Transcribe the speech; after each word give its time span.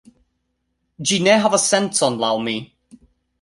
Ĝi 1.09 1.19
ne 1.27 1.35
havas 1.43 1.67
sencon 1.75 2.19
laŭ 2.25 2.33
mi 2.49 2.57